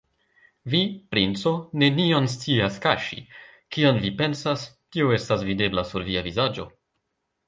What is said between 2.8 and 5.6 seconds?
kaŝi: kion vi pensas, tio estas